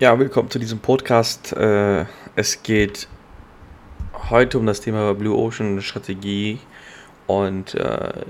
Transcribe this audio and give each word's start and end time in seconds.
Ja, 0.00 0.18
willkommen 0.18 0.48
zu 0.48 0.58
diesem 0.58 0.78
Podcast. 0.78 1.52
Äh, 1.52 2.06
es 2.34 2.62
geht 2.62 3.06
heute 4.30 4.58
um 4.58 4.64
das 4.64 4.80
Thema 4.80 5.12
Blue 5.12 5.36
Ocean 5.36 5.82
Strategie 5.82 6.58
und 7.26 7.74
äh, 7.74 8.24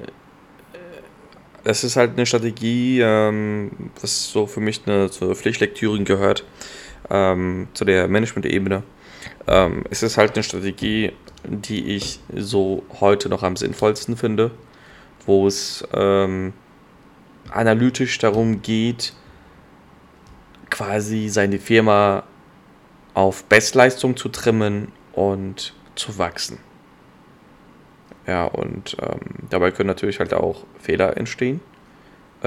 es 1.63 1.85
ist 1.85 1.95
halt 1.95 2.15
eine 2.15 2.27
Strategie, 2.27 2.99
ähm, 3.01 3.71
was 4.01 4.33
so 4.33 4.49
für 4.49 4.59
mich 4.59 4.81
eine, 4.85 5.13
zur 5.13 5.33
Pflichtlektüre 5.37 6.03
gehört, 6.03 6.45
ähm, 7.09 7.69
zu 7.73 7.85
der 7.85 8.09
Management-Ebene. 8.09 8.83
Ähm, 9.47 9.85
es 9.91 10.03
ist 10.03 10.19
halt 10.19 10.35
eine 10.35 10.43
Strategie, 10.43 11.13
die 11.45 11.95
ich 11.95 12.19
so 12.35 12.83
heute 12.99 13.29
noch 13.29 13.45
am 13.45 13.55
sinnvollsten 13.55 14.17
finde, 14.17 14.51
wo 15.25 15.47
es 15.47 15.87
analytisch 17.53 18.19
darum 18.19 18.61
geht, 18.61 19.13
quasi 20.81 21.29
seine 21.29 21.59
Firma 21.59 22.23
auf 23.13 23.45
Bestleistung 23.45 24.17
zu 24.17 24.31
trimmen 24.31 24.91
und 25.13 25.75
zu 25.95 26.17
wachsen. 26.17 26.59
Ja, 28.27 28.47
und 28.47 28.97
ähm, 29.03 29.21
dabei 29.51 29.73
können 29.73 29.89
natürlich 29.89 30.21
halt 30.21 30.33
auch 30.33 30.65
Fehler 30.79 31.19
entstehen. 31.19 31.61
Äh, 32.43 32.47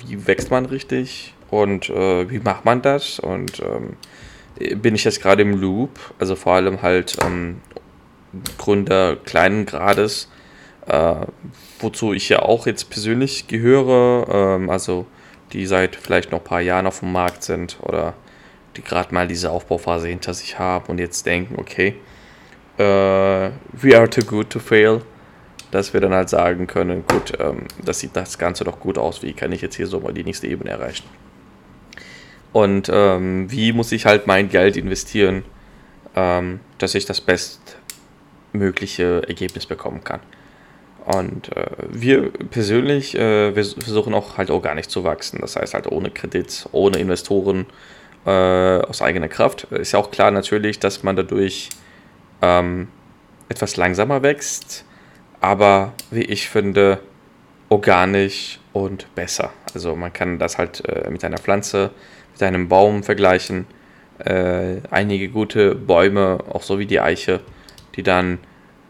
wie 0.00 0.26
wächst 0.26 0.50
man 0.50 0.66
richtig 0.66 1.34
und 1.50 1.88
äh, 1.88 2.28
wie 2.28 2.40
macht 2.40 2.64
man 2.64 2.82
das? 2.82 3.20
Und 3.20 3.60
ähm, 3.60 4.82
bin 4.82 4.96
ich 4.96 5.04
jetzt 5.04 5.22
gerade 5.22 5.42
im 5.42 5.54
Loop, 5.54 6.00
also 6.18 6.34
vor 6.34 6.54
allem 6.54 6.82
halt 6.82 7.16
ähm, 7.24 7.60
Gründer 8.58 9.14
kleinen 9.14 9.66
Grades, 9.66 10.28
äh, 10.88 11.14
wozu 11.78 12.12
ich 12.12 12.28
ja 12.28 12.40
auch 12.40 12.66
jetzt 12.66 12.90
persönlich 12.90 13.46
gehöre, 13.46 14.26
ähm, 14.28 14.68
also 14.68 15.06
die 15.52 15.66
seit 15.66 15.96
vielleicht 15.96 16.30
noch 16.30 16.40
ein 16.40 16.44
paar 16.44 16.60
Jahren 16.60 16.86
auf 16.86 17.00
dem 17.00 17.12
Markt 17.12 17.42
sind 17.42 17.78
oder 17.82 18.14
die 18.76 18.82
gerade 18.82 19.14
mal 19.14 19.26
diese 19.26 19.50
Aufbauphase 19.50 20.08
hinter 20.08 20.34
sich 20.34 20.58
haben 20.58 20.86
und 20.88 20.98
jetzt 20.98 21.26
denken, 21.26 21.56
okay, 21.58 21.94
äh, 22.76 23.50
we 23.72 23.96
are 23.96 24.08
too 24.08 24.22
good 24.22 24.50
to 24.50 24.58
fail, 24.58 25.02
dass 25.70 25.92
wir 25.92 26.00
dann 26.00 26.14
halt 26.14 26.28
sagen 26.28 26.66
können, 26.66 27.04
gut, 27.06 27.32
ähm, 27.38 27.66
das 27.84 28.00
sieht 28.00 28.14
das 28.14 28.38
Ganze 28.38 28.64
doch 28.64 28.80
gut 28.80 28.98
aus, 28.98 29.22
wie 29.22 29.32
kann 29.32 29.52
ich 29.52 29.60
jetzt 29.60 29.76
hier 29.76 29.86
so 29.86 30.00
mal 30.00 30.12
die 30.12 30.24
nächste 30.24 30.46
Ebene 30.46 30.70
erreichen? 30.70 31.04
Und 32.52 32.90
ähm, 32.92 33.50
wie 33.50 33.72
muss 33.72 33.92
ich 33.92 34.06
halt 34.06 34.26
mein 34.26 34.48
Geld 34.48 34.76
investieren, 34.76 35.44
ähm, 36.16 36.60
dass 36.78 36.94
ich 36.94 37.04
das 37.04 37.20
bestmögliche 37.20 39.22
Ergebnis 39.28 39.66
bekommen 39.66 40.02
kann? 40.02 40.20
Und 41.08 41.56
äh, 41.56 41.64
wir 41.88 42.30
persönlich, 42.50 43.14
äh, 43.14 43.56
wir 43.56 43.64
versuchen 43.64 44.12
auch 44.12 44.36
halt 44.36 44.50
organisch 44.50 44.88
zu 44.88 45.04
wachsen. 45.04 45.38
Das 45.40 45.56
heißt 45.56 45.72
halt 45.72 45.86
ohne 45.86 46.10
Kredit, 46.10 46.68
ohne 46.72 46.98
Investoren, 46.98 47.64
äh, 48.26 48.30
aus 48.30 49.00
eigener 49.00 49.28
Kraft. 49.28 49.64
Ist 49.72 49.92
ja 49.92 50.00
auch 50.00 50.10
klar 50.10 50.30
natürlich, 50.30 50.80
dass 50.80 51.02
man 51.02 51.16
dadurch 51.16 51.70
ähm, 52.42 52.88
etwas 53.48 53.78
langsamer 53.78 54.22
wächst, 54.22 54.84
aber 55.40 55.94
wie 56.10 56.24
ich 56.24 56.50
finde, 56.50 57.00
organisch 57.70 58.60
und 58.74 59.14
besser. 59.14 59.50
Also 59.72 59.96
man 59.96 60.12
kann 60.12 60.38
das 60.38 60.58
halt 60.58 60.86
äh, 60.86 61.08
mit 61.08 61.24
einer 61.24 61.38
Pflanze, 61.38 61.90
mit 62.32 62.42
einem 62.42 62.68
Baum 62.68 63.02
vergleichen. 63.02 63.66
Äh, 64.18 64.82
einige 64.90 65.30
gute 65.30 65.74
Bäume, 65.74 66.40
auch 66.50 66.62
so 66.62 66.78
wie 66.78 66.86
die 66.86 67.00
Eiche, 67.00 67.40
die 67.96 68.02
dann 68.02 68.40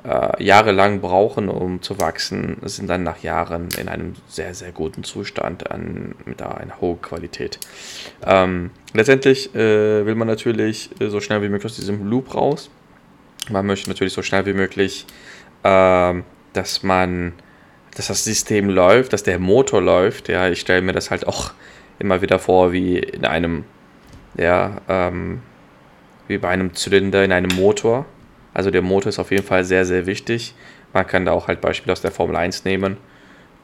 äh, 0.08 0.42
jahrelang 0.42 1.00
brauchen, 1.00 1.50
um 1.50 1.82
zu 1.82 2.00
wachsen, 2.00 2.56
sind 2.62 2.88
dann 2.88 3.02
nach 3.02 3.22
Jahren 3.22 3.68
in 3.78 3.88
einem 3.88 4.14
sehr, 4.26 4.54
sehr 4.54 4.72
guten 4.72 5.04
Zustand 5.04 5.70
an, 5.70 6.14
mit 6.24 6.40
einer 6.40 6.80
hohen 6.80 7.02
Qualität. 7.02 7.58
Ähm, 8.24 8.70
letztendlich 8.94 9.54
äh, 9.54 10.06
will 10.06 10.14
man 10.14 10.26
natürlich 10.26 10.90
so 10.98 11.20
schnell 11.20 11.42
wie 11.42 11.50
möglich 11.50 11.66
aus 11.66 11.76
diesem 11.76 12.08
Loop 12.08 12.34
raus. 12.34 12.70
Man 13.50 13.66
möchte 13.66 13.90
natürlich 13.90 14.14
so 14.14 14.22
schnell 14.22 14.46
wie 14.46 14.54
möglich, 14.54 15.04
äh, 15.62 16.14
dass 16.54 16.82
man, 16.82 17.34
dass 17.94 18.06
das 18.06 18.24
System 18.24 18.70
läuft, 18.70 19.12
dass 19.12 19.24
der 19.24 19.38
Motor 19.38 19.82
läuft. 19.82 20.28
Ja, 20.28 20.48
ich 20.48 20.60
stelle 20.60 20.80
mir 20.80 20.92
das 20.92 21.10
halt 21.10 21.26
auch 21.26 21.52
immer 21.98 22.22
wieder 22.22 22.38
vor, 22.38 22.72
wie 22.72 22.98
in 22.98 23.26
einem, 23.26 23.64
ja, 24.38 24.80
ähm, 24.88 25.42
wie 26.28 26.38
bei 26.38 26.48
einem 26.48 26.74
Zylinder 26.74 27.24
in 27.24 27.32
einem 27.32 27.54
Motor 27.56 28.06
also 28.58 28.72
der 28.72 28.82
Motor 28.82 29.10
ist 29.10 29.20
auf 29.20 29.30
jeden 29.30 29.44
Fall 29.44 29.62
sehr, 29.62 29.84
sehr 29.84 30.06
wichtig. 30.06 30.52
Man 30.92 31.06
kann 31.06 31.24
da 31.24 31.30
auch 31.30 31.46
halt 31.46 31.60
Beispiele 31.60 31.92
aus 31.92 32.00
der 32.00 32.10
Formel 32.10 32.34
1 32.34 32.64
nehmen. 32.64 32.96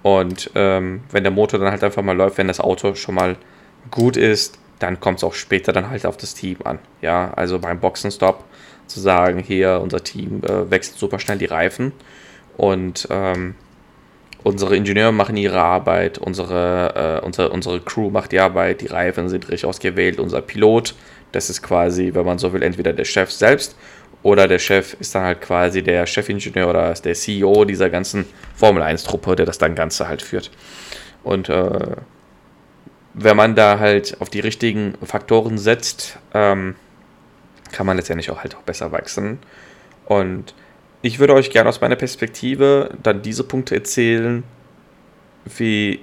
Und 0.04 0.52
ähm, 0.54 1.00
wenn 1.10 1.24
der 1.24 1.32
Motor 1.32 1.58
dann 1.58 1.72
halt 1.72 1.82
einfach 1.82 2.04
mal 2.04 2.16
läuft, 2.16 2.38
wenn 2.38 2.46
das 2.46 2.60
Auto 2.60 2.94
schon 2.94 3.16
mal 3.16 3.34
gut 3.90 4.16
ist, 4.16 4.56
dann 4.78 5.00
kommt 5.00 5.18
es 5.18 5.24
auch 5.24 5.34
später 5.34 5.72
dann 5.72 5.90
halt 5.90 6.06
auf 6.06 6.16
das 6.16 6.34
Team 6.34 6.58
an. 6.62 6.78
Ja, 7.02 7.32
also 7.34 7.58
beim 7.58 7.80
Boxenstopp 7.80 8.44
zu 8.86 9.00
sagen, 9.00 9.40
hier, 9.40 9.80
unser 9.82 10.04
Team 10.04 10.42
äh, 10.44 10.70
wechselt 10.70 10.96
super 10.96 11.18
schnell 11.18 11.38
die 11.38 11.46
Reifen 11.46 11.90
und 12.56 13.08
ähm, 13.10 13.56
unsere 14.44 14.76
Ingenieure 14.76 15.10
machen 15.10 15.36
ihre 15.36 15.60
Arbeit, 15.60 16.18
unsere, 16.18 17.20
äh, 17.20 17.26
unsere, 17.26 17.48
unsere 17.48 17.80
Crew 17.80 18.10
macht 18.10 18.30
die 18.30 18.38
Arbeit, 18.38 18.80
die 18.80 18.86
Reifen 18.86 19.28
sind 19.28 19.48
richtig 19.48 19.66
ausgewählt, 19.66 20.20
unser 20.20 20.40
Pilot, 20.40 20.94
das 21.32 21.50
ist 21.50 21.62
quasi, 21.62 22.14
wenn 22.14 22.24
man 22.24 22.38
so 22.38 22.52
will, 22.52 22.62
entweder 22.62 22.92
der 22.92 23.04
Chef 23.04 23.32
selbst 23.32 23.74
oder 24.24 24.48
der 24.48 24.58
Chef 24.58 24.96
ist 24.98 25.14
dann 25.14 25.22
halt 25.22 25.42
quasi 25.42 25.82
der 25.82 26.06
Chefingenieur 26.06 26.70
oder 26.70 26.94
der 26.94 27.14
CEO 27.14 27.66
dieser 27.66 27.90
ganzen 27.90 28.24
Formel 28.56 28.82
1-Truppe, 28.82 29.36
der 29.36 29.44
das 29.44 29.58
dann 29.58 29.74
Ganze 29.74 30.08
halt 30.08 30.22
führt. 30.22 30.50
Und 31.22 31.50
äh, 31.50 31.96
wenn 33.12 33.36
man 33.36 33.54
da 33.54 33.78
halt 33.78 34.16
auf 34.20 34.30
die 34.30 34.40
richtigen 34.40 34.94
Faktoren 35.02 35.58
setzt, 35.58 36.18
ähm, 36.32 36.74
kann 37.70 37.86
man 37.86 37.98
letztendlich 37.98 38.30
auch 38.30 38.40
halt 38.40 38.56
auch 38.56 38.62
besser 38.62 38.92
wachsen. 38.92 39.40
Und 40.06 40.54
ich 41.02 41.18
würde 41.18 41.34
euch 41.34 41.50
gerne 41.50 41.68
aus 41.68 41.82
meiner 41.82 41.96
Perspektive 41.96 42.96
dann 43.02 43.20
diese 43.20 43.44
Punkte 43.44 43.74
erzählen, 43.74 44.42
wie, 45.44 46.00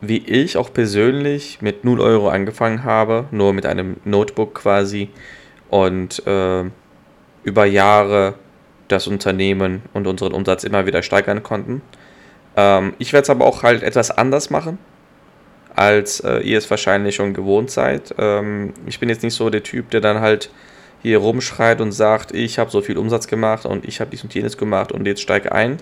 wie 0.00 0.18
ich 0.18 0.56
auch 0.56 0.72
persönlich 0.72 1.62
mit 1.62 1.84
0 1.84 2.00
Euro 2.00 2.30
angefangen 2.30 2.82
habe, 2.82 3.26
nur 3.30 3.52
mit 3.52 3.64
einem 3.64 3.98
Notebook 4.04 4.54
quasi 4.54 5.10
und 5.70 6.26
äh, 6.26 6.64
über 7.42 7.64
Jahre 7.64 8.34
das 8.88 9.06
Unternehmen 9.06 9.82
und 9.94 10.06
unseren 10.06 10.32
Umsatz 10.32 10.64
immer 10.64 10.86
wieder 10.86 11.02
steigern 11.02 11.42
konnten. 11.42 11.82
Ähm, 12.56 12.94
ich 12.98 13.12
werde 13.12 13.22
es 13.22 13.30
aber 13.30 13.46
auch 13.46 13.62
halt 13.62 13.82
etwas 13.82 14.10
anders 14.10 14.50
machen, 14.50 14.78
als 15.74 16.20
äh, 16.20 16.38
ihr 16.40 16.58
es 16.58 16.68
wahrscheinlich 16.68 17.14
schon 17.14 17.32
gewohnt 17.32 17.70
seid. 17.70 18.14
Ähm, 18.18 18.74
ich 18.86 18.98
bin 18.98 19.08
jetzt 19.08 19.22
nicht 19.22 19.34
so 19.34 19.48
der 19.48 19.62
Typ, 19.62 19.90
der 19.90 20.00
dann 20.00 20.20
halt 20.20 20.50
hier 21.02 21.18
rumschreit 21.18 21.80
und 21.80 21.92
sagt, 21.92 22.32
ich 22.32 22.58
habe 22.58 22.70
so 22.70 22.82
viel 22.82 22.98
Umsatz 22.98 23.26
gemacht 23.26 23.64
und 23.64 23.86
ich 23.86 24.00
habe 24.00 24.10
dies 24.10 24.22
und 24.22 24.34
jenes 24.34 24.58
gemacht 24.58 24.92
und 24.92 25.06
jetzt 25.06 25.22
steige 25.22 25.52
ein. 25.52 25.78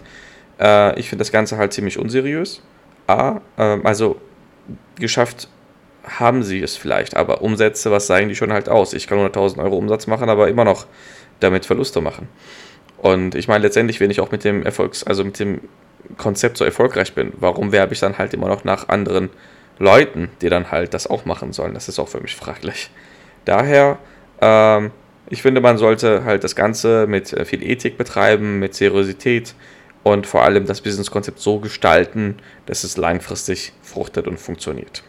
Äh, 0.61 0.99
ich 0.99 1.09
finde 1.09 1.23
das 1.23 1.33
Ganze 1.33 1.57
halt 1.57 1.73
ziemlich 1.73 1.99
unseriös. 1.99 2.63
A, 3.07 3.41
äh, 3.57 3.79
also 3.83 4.21
geschafft 4.97 5.49
haben 6.09 6.43
sie 6.43 6.63
es 6.63 6.77
vielleicht, 6.77 7.17
aber 7.17 7.43
Umsätze, 7.43 7.91
was 7.91 8.07
sagen 8.07 8.29
die 8.29 8.35
schon 8.35 8.53
halt 8.53 8.69
aus? 8.69 8.93
Ich 8.93 9.07
kann 9.07 9.19
100.000 9.19 9.63
Euro 9.63 9.77
Umsatz 9.77 10.07
machen, 10.07 10.29
aber 10.29 10.49
immer 10.49 10.65
noch 10.65 10.87
damit 11.41 11.67
Verluste 11.67 12.01
machen. 12.01 12.29
Und 12.99 13.35
ich 13.35 13.49
meine, 13.49 13.63
letztendlich, 13.63 14.01
wenn 14.01 14.11
ich 14.11 14.21
auch 14.21 14.31
mit 14.31 14.45
dem 14.45 14.65
Erfolgs-, 14.65 15.05
also 15.05 15.25
mit 15.25 15.39
dem 15.39 15.61
Konzept 16.17 16.57
so 16.57 16.65
erfolgreich 16.65 17.15
bin, 17.15 17.33
warum 17.39 17.73
werbe 17.73 17.93
ich 17.93 18.01
dann 18.01 18.19
halt 18.19 18.35
immer 18.35 18.49
noch 18.49 18.65
nach 18.65 18.89
anderen 18.89 19.31
Leuten, 19.79 20.31
die 20.41 20.49
dann 20.49 20.71
halt 20.71 20.95
das 20.95 21.07
auch 21.07 21.25
machen 21.25 21.53
sollen? 21.53 21.75
Das 21.75 21.89
ist 21.89 21.99
auch 21.99 22.09
für 22.09 22.21
mich 22.21 22.35
fraglich. 22.35 22.91
Daher, 23.45 23.99
ähm, 24.41 24.91
ich 25.31 25.43
finde, 25.43 25.61
man 25.61 25.79
sollte 25.79 26.25
halt 26.25 26.43
das 26.43 26.57
Ganze 26.57 27.07
mit 27.07 27.33
äh, 27.33 27.45
viel 27.45 27.63
Ethik 27.63 27.99
betreiben, 27.99 28.59
mit 28.59 28.75
Seriosität 28.75 29.55
und 30.03 30.27
vor 30.27 30.43
allem 30.43 30.67
das 30.67 30.81
Businesskonzept 30.81 31.39
so 31.39 31.59
gestalten, 31.61 32.37
dass 32.67 32.85
es 32.85 32.97
langfristig 32.97 33.73
fruchtet 33.83 34.27
und 34.27 34.39
funktioniert. 34.41 35.03